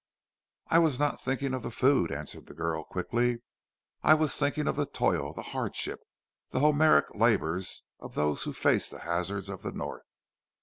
"I 0.65 0.79
was 0.79 0.97
not 0.97 1.21
thinking 1.21 1.53
of 1.53 1.61
the 1.61 1.69
food," 1.69 2.11
answered 2.11 2.47
the 2.47 2.55
girl 2.55 2.83
quickly. 2.83 3.43
"I 4.01 4.15
was 4.15 4.33
thinking 4.33 4.67
of 4.67 4.75
the 4.75 4.87
toil, 4.87 5.31
the 5.31 5.43
hardship 5.53 5.99
the 6.49 6.59
Homeric 6.59 7.13
labours 7.13 7.83
of 7.99 8.15
those 8.15 8.41
who 8.45 8.51
face 8.53 8.89
the 8.89 9.01
hazards 9.01 9.47
of 9.47 9.61
the 9.61 9.71
North." 9.71 10.09